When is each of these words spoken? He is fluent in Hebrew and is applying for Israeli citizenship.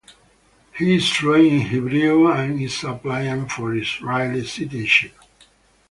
He 0.79 0.95
is 0.95 1.07
fluent 1.11 1.45
in 1.53 1.59
Hebrew 1.59 2.31
and 2.31 2.59
is 2.59 2.83
applying 2.83 3.47
for 3.47 3.75
Israeli 3.75 4.47
citizenship. 4.47 5.13